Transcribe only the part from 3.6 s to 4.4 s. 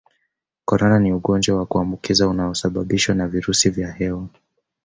vya hewa